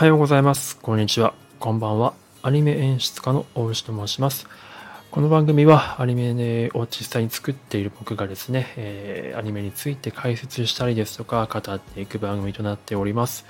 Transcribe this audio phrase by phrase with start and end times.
[0.00, 0.78] はようございます。
[0.78, 1.34] こんにちは。
[1.58, 2.14] こんばんは。
[2.40, 4.46] アニメ演出家の大牛と申します。
[5.10, 13.44] この番組はアニメを実際に作っている僕がですね、えー、アニメについて解説したりですとか語っていく番組となっております。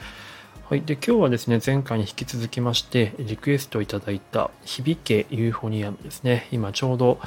[0.69, 0.83] はい。
[0.83, 6.49] で、今日はですね、前回に引き続きまして、リクエストいただいた響けユーフォニアムですね。
[6.51, 7.21] 今ちょうど、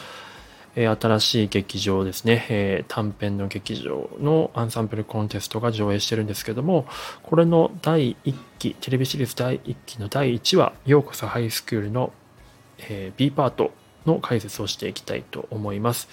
[0.75, 6.87] 新しい劇場ですね、え、短編の劇場のアンサンブルコンテストが上映してるんですけども、
[7.21, 12.11] これの第1期、テレビシリーズ第1期の第1話、ようこそハイスクールの、
[12.89, 13.71] え、B パート
[14.05, 16.09] の解説をしていきたいと思います。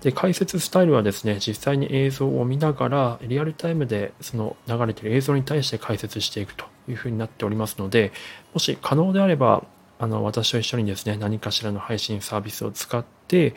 [0.00, 8.10] で、解説スタイルはですね、実際に映像を見ながら、リアルタイムでその流れている映像に対して解説していくというふうになっておりますので、
[8.52, 9.64] もし可能であれば、
[10.00, 13.54] あの、私と一緒にですね、何かしらの配信サービスを使って、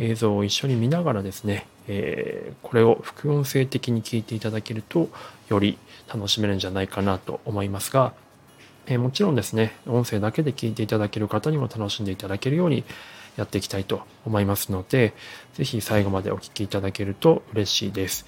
[0.00, 5.10] 映像を一緒に見ながらですね、えー、これを副音声的に聞いていただけると、
[5.48, 5.78] より
[6.12, 8.14] 楽しめるんじゃないかなと思いますが、
[8.86, 12.84] えー、もちろんですね、音声だけで聞いていただける方にも楽しんでいただけるように
[13.36, 15.12] やっていきたいと思いますので、
[15.54, 18.26] ぜひ最後までお聴きいただけると嬉しいです。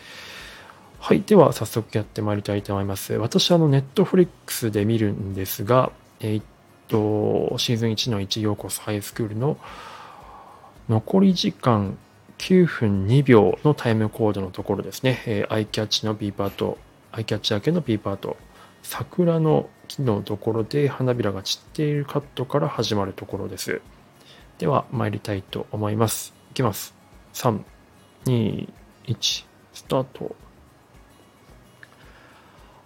[1.00, 1.23] はい。
[1.23, 3.15] では、早速やってまいりたいと思います。
[3.15, 6.45] 私はあの、ネットフリックスで見るんですが、えー、っ
[6.87, 9.56] と、シーズン1の1ようこそハイスクールの
[10.93, 11.97] 残り時間
[12.37, 16.77] 9分2秒のタイムコードのところですね、えー、アイキャッチの B パート、
[17.12, 18.37] アイキャッチ明けの B パート、
[18.83, 23.81] 桜の木のところで花びらが散っているカットから始まるところです。
[24.59, 26.34] では参りたいと思います。
[26.51, 26.95] いきます。
[27.33, 27.62] 3、
[28.27, 28.69] 2、
[29.06, 30.37] 1、スタート。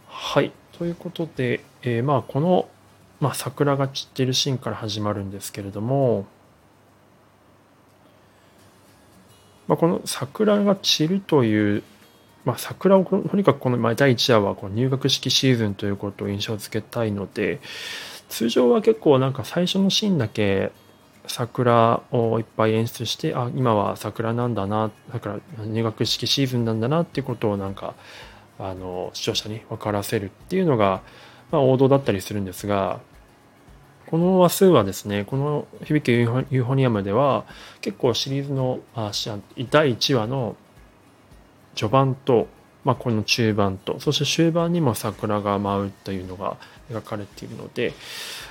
[0.07, 0.53] はい。
[0.79, 2.69] ということで、えー、まあこの、
[3.19, 6.27] まあ、桜が散っているシーンから始まるんですけれども、
[9.69, 11.83] まあ、この桜が散るという、
[12.45, 17.61] まあ、桜をとにかくこの第1話はこう入学式シーズンということを印象付けたいので
[18.28, 20.73] 通常は結構なんか最初のシーンだけ
[21.27, 27.95] 桜をいっぱい演出してあ今は桜なんだな桜入学式シーズンなんだなっていうことをなんか
[28.58, 31.02] あの視聴者に分からせるっていうのが、
[31.51, 33.01] まあ、王道だったりするんですが
[34.06, 37.44] この話数はですね、この響けユーフォニアムでは
[37.80, 39.11] 結構シリーズのあ
[39.70, 40.56] 第1話の
[41.74, 42.46] 序盤と、
[42.84, 46.56] まあ、この中盤と、そして終盤にも桜が舞うというのが
[46.89, 47.94] 描かれているので、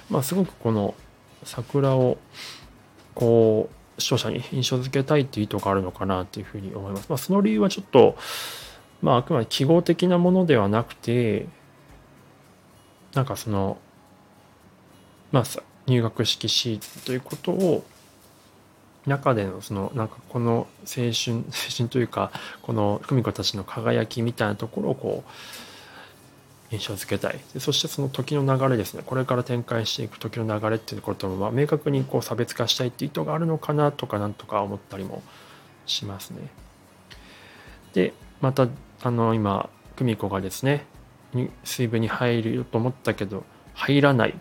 [0.10, 0.94] まあ、すごくこの
[1.44, 2.18] 桜を
[3.14, 7.06] こう視聴者に印象付けたいっていう意図があるのかなというふうに思います。
[7.08, 8.18] まあ、その理由はちょっと、
[9.02, 11.48] まあ、あくまで記号的なものではなくて、
[13.14, 13.78] なんかその
[15.32, 15.44] まあ、
[15.88, 17.84] 入学式シーズンということを
[19.06, 22.32] 中でのそのなんかこの青春 青春というか
[22.62, 27.40] この久美子たちの輝きみたいなところをこう印象付けたい。
[27.60, 29.04] そしてその時の流れですね。
[29.06, 35.22] これから展開していく時の流れっていうこともまあ明確にこう差別化したいっていう意図があるのかなとかなんとか思ったりも
[35.86, 36.50] しますね。
[37.94, 38.68] でまた
[39.04, 40.86] あの今久美子がですね
[41.64, 43.44] 水分に入ると思ったけど
[43.76, 44.34] 入らない。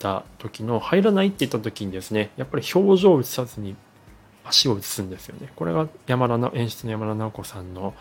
[0.00, 3.76] た時の入らないって言った時にですねやっぱり表情を映さずに
[4.44, 5.52] 足を映すんですよね。
[5.54, 7.94] これが山田演出の山田直子さんの、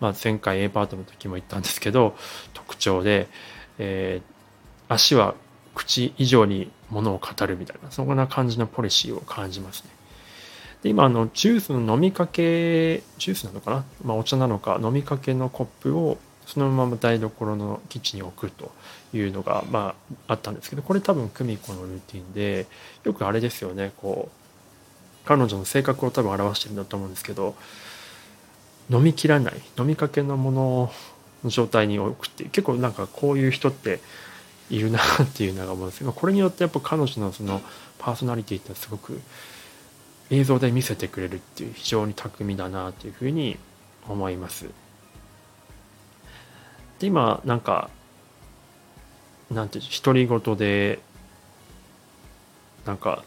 [0.00, 2.16] まあ、前回 A パートの時も言ったんですけど
[2.52, 3.28] 特徴で、
[3.78, 5.34] えー、足は
[5.74, 9.90] 口以上にものを語るみたいなそんな感じのポリシーを感じますね。
[10.82, 16.18] で今あのジュースの飲みかけジュースなのかな、まあ、お茶なのか飲みかけのコップを
[16.52, 18.72] そのまま台所のキッチンに置くと
[19.14, 19.94] いうのが、ま
[20.26, 22.66] あ、あったんですけどこれ多分久美子のルーティンで
[23.04, 27.54] よくあれですよねこう彼女の性格を多分表してるんだと思うんですけど
[28.90, 30.92] 飲みきらない飲みかけのもの
[31.44, 34.00] の状態に置くって結構なんかこういう人って
[34.70, 37.60] いるなっていうのが思うんですけどこれによってやっぱ彼女のその
[37.98, 39.20] パーソナリティってすごく
[40.30, 43.56] 映像で見せてくれるっていう非常に巧みだなというふうに
[44.08, 44.66] 思います。
[47.00, 47.90] で今なんか
[49.50, 51.00] なんて独り言で
[52.86, 53.24] なんか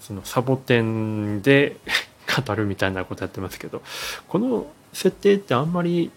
[0.00, 1.76] そのサボテンで
[2.46, 3.82] 語るみたいなことやってますけど
[4.28, 6.10] この設定ってあんまり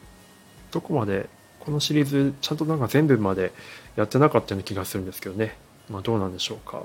[0.71, 1.27] どこまで
[1.59, 3.51] このシリーズちゃんとなんか全部まで
[3.95, 5.57] やってなかったような気がするんですけどね。
[5.89, 6.83] まあどうなんでしょうか。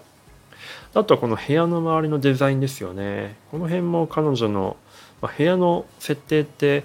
[0.94, 3.36] あとはこの部屋の周りのデザインですよね。
[3.50, 4.76] この辺も彼女の、
[5.22, 6.84] まあ、部屋の設定って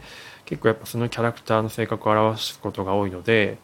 [0.51, 3.57] 結構やっぱそのキャラクターの性格を表すことが多いので、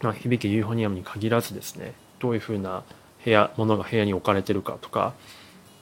[0.00, 2.82] まあ、響けユーフォニアムに限らずですねどういうふうな
[3.22, 5.12] 部屋ものが部屋に置かれてるかとか、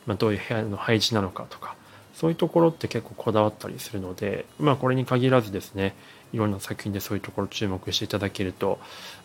[0.05, 1.77] まあ、どういう部屋の配置なのかとか
[2.13, 5.95] そういうところって結構こだわったりするのでまあこれに限らずですね
[6.33, 8.81] いろんな作品でそういうところ注目していただけると、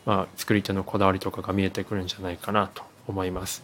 [0.06, 3.64] まあ、作り手のこだわりとかが見えてくるんじゃないかなと思います。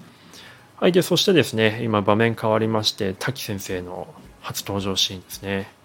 [0.77, 4.07] はい、でそしてですね今場面変わりまして滝先生の
[4.41, 5.76] 初登場シーンですね。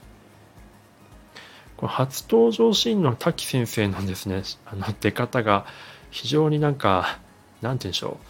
[1.88, 4.43] 初登場シーンの滝先生のですね。
[4.67, 5.67] あの出方が
[6.11, 7.19] 非常になんか
[7.61, 8.26] なんて言うんでしょう。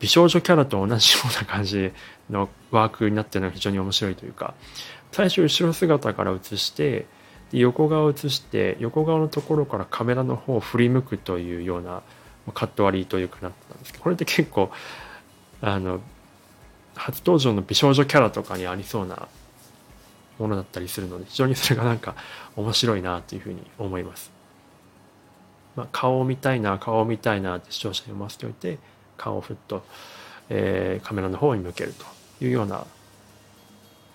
[0.00, 1.92] 美少女キャラと同じような感じ
[2.30, 4.54] のワークになってるのが非常に面白いというか。
[5.12, 7.06] 最初後ろ姿から映して
[7.50, 12.02] で横側を映して横側のところからカメラの方を振り向くというような
[12.54, 14.70] カット割りというかなったんですけどこれって結構
[15.60, 16.00] あの
[16.94, 19.28] 初登場の美少女キャラとかにありそうな
[20.38, 22.14] ものだったりするので非常にそれがなんか
[22.56, 24.30] 面白いなというふうに思います。
[25.76, 28.78] まあ、顔を見たいな顔を見たいなって視聴者に読ませておいて
[29.16, 29.84] 顔をふっと、
[30.48, 31.94] えー、カメラの方に向ける
[32.38, 32.84] というような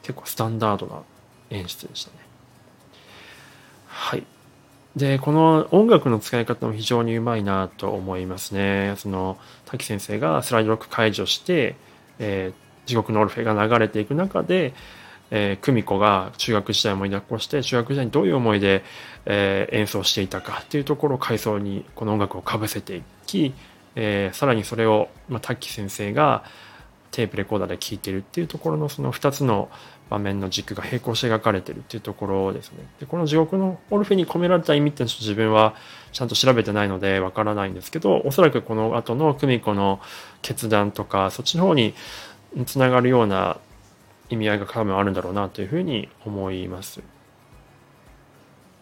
[0.01, 1.01] 結構スタンダードな
[1.49, 2.17] 演出でしたね。
[3.87, 4.23] はい。
[4.95, 8.93] で、この音楽の使い方も非常にうまいなと思いますね。
[8.97, 11.75] その、滝先生がスライドロック解除して、
[12.19, 14.73] えー、地獄のオルフェが流れていく中で、
[15.35, 18.83] えー、久美子が中学時代を思い出こして、中学時代にどういう思いで、
[19.25, 23.55] えー、演奏していたかっていうところを回想にこの音楽をかぶせていき、
[23.95, 26.43] えー、さらにそれを、まあ、滝先生が
[27.09, 29.69] テープレコーダーで聴いてるっていうところのその2つの
[30.11, 32.85] 場面の軸が並行して描かれてるっていうところですね。
[32.99, 35.73] でこの地獄のオルフェに込められた意味ってのは自分は
[36.11, 39.99] ちゃんと調べてないのでわからないんですけどおそらくこの後の久美子の
[40.43, 41.95] 決断とかそっちの方に
[42.67, 43.57] つながるような
[44.33, 47.01] 意味合いが多分あるんだろうなというふうに思います。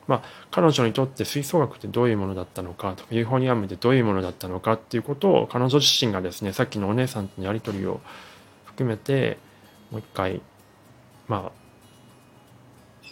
[0.08, 8.02] まあ、彼女にとって吹奏楽ってどういうものだったのかとかユーフォニアムってどういうものだったのかっていうことを彼女自身がですねさっきのお姉さんとのやり取りを
[8.66, 9.38] 含めて
[9.90, 10.42] もう一回
[11.28, 11.62] まあ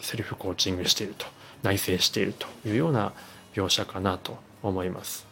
[0.01, 1.25] セルフコーチングしていると
[1.63, 3.13] 内省しているというような
[3.53, 5.25] 描写かなと思います。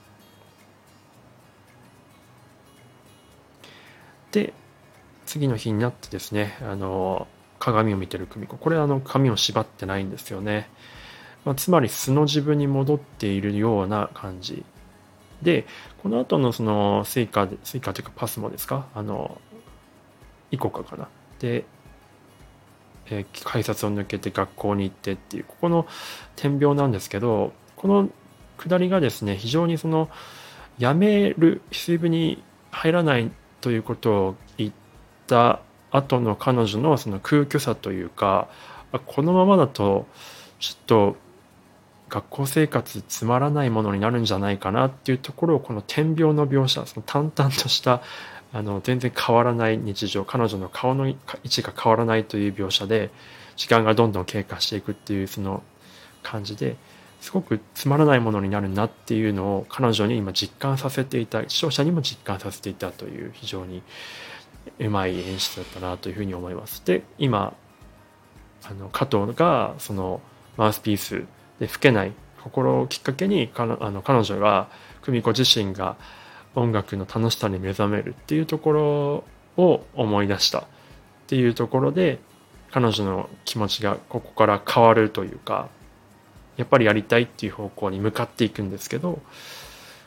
[4.32, 4.54] で
[5.28, 7.28] 次の日になってですねあの
[7.60, 8.58] 鏡を見てる久美子。
[8.58, 10.70] これあの髪を縛ってないんですよね。
[11.46, 14.64] まあ、つまり素の自分に戻っているような感じ。
[15.42, 15.68] で
[16.02, 18.88] この後のその Suica Suica というか PASMO ですか？
[18.96, 19.40] あの
[20.50, 21.08] ICOCA かな。
[21.40, 21.66] で、
[23.08, 25.86] えー、改札を抜けて学校に行ってっていうここの
[26.36, 28.10] 点描なんですけどこの
[28.58, 30.10] 下りがですね非常にその
[30.80, 33.32] やめる吹部に入らない
[33.62, 34.36] ということを
[35.28, 35.60] った
[35.92, 38.48] 後の彼女のその空虚さというか
[39.06, 40.08] このままだと
[40.60, 41.16] ちょっと
[42.10, 48.02] 学校生活つまらないものになるんじゃないかなっていうところをこの点描の描写その淡々とした
[48.54, 53.12] あの全然変わらない日常彼女の顔の位置が変わらないという描写で
[53.58, 55.64] 時間がどんどん経過していくっていうその
[56.24, 56.78] 感じで
[57.20, 63.82] すごくつまらないものになるなっていうのを彼女に今実感させていた視聴者にも実感させていたという非常に
[64.80, 66.84] うまい演出だったなというふうに思います。
[66.86, 67.54] で今
[68.64, 70.22] あの加藤がその
[70.58, 71.26] マウスピース
[71.60, 72.12] で老けない
[72.44, 74.70] 心をきっかけにかあの彼女が
[75.02, 75.96] 久美子自身が
[76.56, 79.24] 音楽の楽しさに目覚めるっていうところ
[79.58, 80.64] を思い出したっ
[81.28, 82.20] ていうところで
[82.72, 85.70] 彼女の気持ちがここから変わるというか
[86.58, 89.22] やっぱりやりたいっていう方向に向かっていくんですけど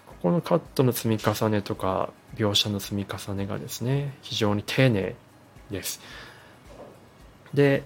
[0.06, 5.14] ここのカットの積み重ねとか描写の積み重ねがですね非常に丁寧
[5.70, 6.00] です。
[7.54, 7.82] で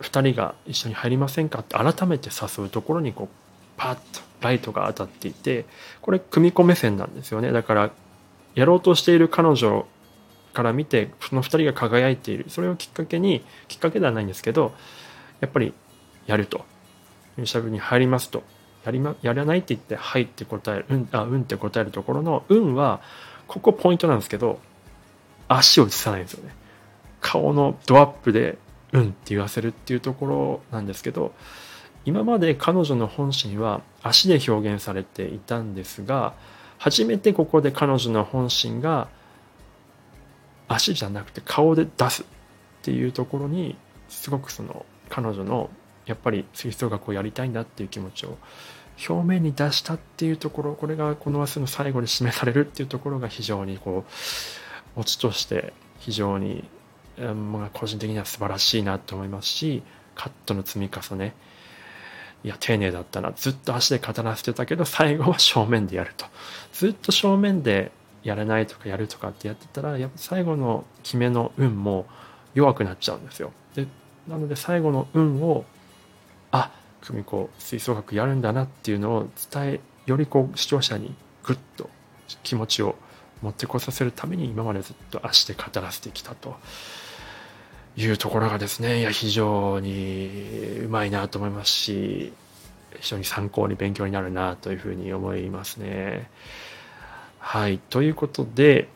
[0.00, 3.28] 2人が一緒に入りませんかって改めて誘うところにこう
[3.76, 4.00] パッと
[4.40, 5.66] ライトが当たっていて
[6.00, 7.52] これ組み込目線なんですよね。
[7.52, 7.90] だから
[8.54, 9.86] やろうとしている彼女
[10.52, 12.46] から見てその2人が輝いている。
[12.48, 14.72] それをきっかけにきっかけではないんですけど
[15.40, 15.74] やっぱり
[16.26, 16.64] やると。
[17.36, 18.42] 入社部に入りますと。
[18.84, 23.00] やり,、ま、やらないって言って「はい」って答える「うん」あ「うん」って答えるところの「運は
[23.46, 24.58] ここポイントなんですけど
[25.48, 26.54] 足を映さないんですよね。
[27.20, 28.58] 顔のドアップで
[28.92, 31.32] うんって言わせるっていうところなんですけど
[32.04, 36.34] 今まで彼女の本心は足で表現されていたんですが
[36.78, 39.08] 初めてここで彼女の本心が
[40.66, 42.26] 足じゃなくて顔で出すっ
[42.82, 43.76] ていうところに
[44.08, 45.68] すごくその彼女の
[46.10, 48.36] やっぱり吹奏楽をやりたいんだっていう気持ちを
[49.08, 54.04] 表面に出したっていうところこれがこの明日の最後に示されるっていうところが非常にこ
[54.96, 56.68] うオチとして非常に
[57.18, 59.82] まあ、個人的には素晴らしいなと思いますし
[60.14, 61.34] カットの積み重ね。
[62.42, 66.24] いや丁寧だったなずっと足で語らせてたけど最後は正面でやると。
[66.72, 72.06] ずっと正面でやれないとかやるとかってやってたらやっぱ最後の決めの運も
[72.54, 73.52] 弱くなっちゃうんですよ。
[73.74, 73.86] で
[74.26, 75.64] なので最後の運を
[76.52, 81.14] あ久美子吹奏楽やるんだなっていうのを伝えよりこう視聴者に
[81.44, 81.88] グッと
[82.42, 82.96] 気持ちを
[83.42, 86.56] 持ってこさせるために今までずっと足で語らせてきたと
[87.96, 92.32] いうところがですねいや非常にうまいなと思いますし
[92.98, 96.28] 非常に参考に勉強になるなというふうに思いますね。
[97.38, 97.78] はい。
[97.78, 98.88] ということで、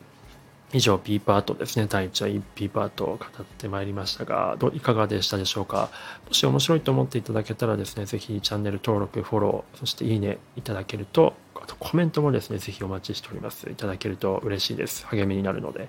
[0.75, 1.87] 以上 B パートですね。
[1.89, 5.89] 第1話 B パートを語ってまいりましたが、どいかがでしたでしょうか？
[6.27, 13.69] もし面白いと思っていただけたらですね、ぜひチャンネル登録、フォロー、そしていいねいただけると、あとコメントもですね、ぜひお待ちしております。
[13.69, 15.05] いただけると嬉しいです。
[15.07, 15.87] 励みになるので。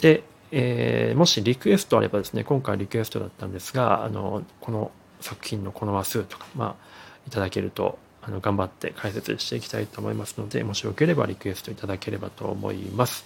[0.00, 6.86] で、えー、もしリクエストあればですね、今回リクエストだったんですが、あの、この作品のこの話数とか、まあ、
[7.26, 13.24] いただけるとあの頑張って解説していきたいと思いますので、もしよければリクエストいただければと思います。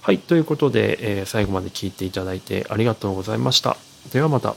[0.00, 3.76] はい、ということで、えー、最後まで聞いていただいてありがとうございました。
[4.12, 4.54] ではまた。